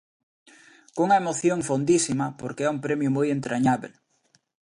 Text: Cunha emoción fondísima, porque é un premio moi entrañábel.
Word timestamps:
Cunha 0.95 1.19
emoción 1.23 1.59
fondísima, 1.69 2.25
porque 2.39 2.61
é 2.67 2.73
un 2.75 2.79
premio 2.85 3.09
moi 3.17 3.27
entrañábel. 3.37 3.93